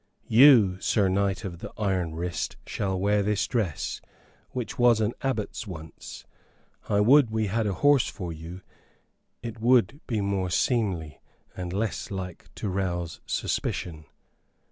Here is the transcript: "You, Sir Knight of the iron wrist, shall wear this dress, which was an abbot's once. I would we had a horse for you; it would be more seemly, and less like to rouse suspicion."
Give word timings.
"You, 0.27 0.79
Sir 0.79 1.09
Knight 1.09 1.45
of 1.45 1.59
the 1.59 1.71
iron 1.77 2.15
wrist, 2.15 2.57
shall 2.65 2.99
wear 2.99 3.21
this 3.21 3.45
dress, 3.45 4.01
which 4.49 4.79
was 4.79 4.99
an 4.99 5.13
abbot's 5.21 5.67
once. 5.67 6.25
I 6.89 6.99
would 6.99 7.29
we 7.29 7.45
had 7.45 7.67
a 7.67 7.73
horse 7.85 8.09
for 8.09 8.33
you; 8.33 8.61
it 9.43 9.59
would 9.61 10.01
be 10.07 10.19
more 10.19 10.49
seemly, 10.49 11.21
and 11.55 11.71
less 11.71 12.09
like 12.09 12.49
to 12.55 12.67
rouse 12.67 13.21
suspicion." 13.27 14.05